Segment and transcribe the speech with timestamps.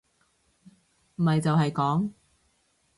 [1.15, 2.11] 咪就係講